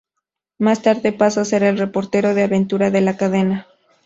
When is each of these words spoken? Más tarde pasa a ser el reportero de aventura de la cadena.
Más 0.57 0.81
tarde 0.81 1.11
pasa 1.13 1.41
a 1.41 1.45
ser 1.45 1.61
el 1.61 1.77
reportero 1.77 2.33
de 2.33 2.41
aventura 2.41 2.89
de 2.89 3.01
la 3.01 3.17
cadena. 3.17 3.67